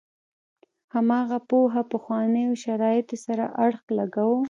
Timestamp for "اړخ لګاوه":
3.65-4.37